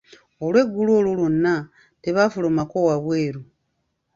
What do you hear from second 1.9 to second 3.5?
tebaafulumako wabweru.